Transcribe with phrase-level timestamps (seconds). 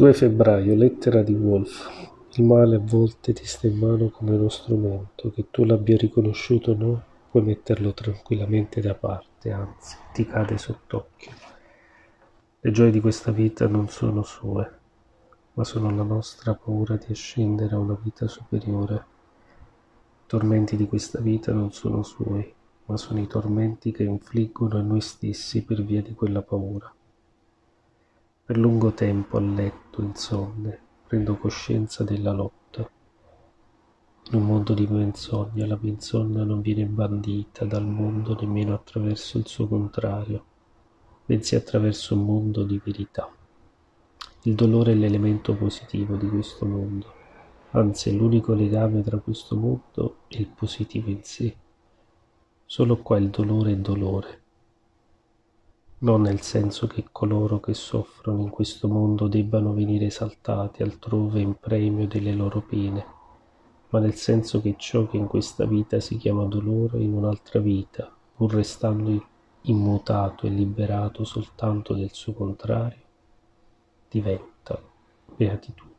[0.00, 1.86] 2 febbraio, lettera di Wolf.
[2.36, 6.70] Il male a volte ti sta in mano come uno strumento, che tu l'abbia riconosciuto
[6.70, 11.32] o no, puoi metterlo tranquillamente da parte, anzi ti cade sott'occhio.
[12.60, 14.72] Le gioie di questa vita non sono sue,
[15.52, 18.94] ma sono la nostra paura di ascendere a una vita superiore.
[18.94, 22.50] I tormenti di questa vita non sono suoi,
[22.86, 26.90] ma sono i tormenti che infliggono a noi stessi per via di quella paura.
[28.50, 32.90] Per lungo tempo a letto, insonne, prendo coscienza della lotta.
[34.28, 39.46] In un mondo di menzogna, la menzogna non viene bandita dal mondo nemmeno attraverso il
[39.46, 40.44] suo contrario,
[41.24, 43.32] bensì attraverso un mondo di verità.
[44.42, 47.06] Il dolore è l'elemento positivo di questo mondo,
[47.70, 51.54] anzi è l'unico legame tra questo mondo e il positivo in sé.
[52.66, 54.42] Solo qua il dolore è dolore,
[56.02, 61.56] non nel senso che coloro che soffrono in questo mondo debbano venire esaltati altrove in
[61.58, 63.04] premio delle loro pene,
[63.90, 68.10] ma nel senso che ciò che in questa vita si chiama dolore in un'altra vita,
[68.34, 69.26] pur restando
[69.62, 73.02] immutato e liberato soltanto del suo contrario,
[74.08, 74.80] diventa
[75.36, 75.89] beatitudine.